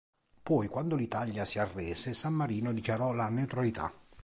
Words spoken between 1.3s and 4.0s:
si arrese, San Marino dichiarò la neutralità.